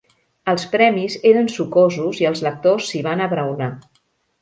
[0.53, 3.73] Els premis eren sucosos i els lectors s'hi van abraonar.